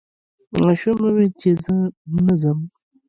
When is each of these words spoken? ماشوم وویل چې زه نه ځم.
ماشوم 0.63 0.97
وویل 1.01 1.31
چې 1.41 1.49
زه 1.63 1.71
نه 2.25 2.33
ځم. 2.41 2.59